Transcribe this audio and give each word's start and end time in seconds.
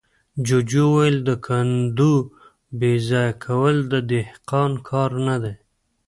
جوجو 0.45 0.83
وويل: 0.91 1.15
د 1.27 1.29
کندو 1.45 2.13
بېځايه 2.79 3.33
کول 3.45 3.75
د 3.91 3.93
دهقان 4.11 4.71
کار 4.89 5.11
نه 5.27 5.35
دی. 5.43 5.55